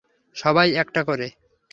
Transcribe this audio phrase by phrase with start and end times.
[0.35, 1.27] সবাই এটা করে।